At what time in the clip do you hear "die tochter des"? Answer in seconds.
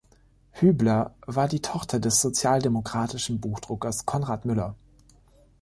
1.47-2.21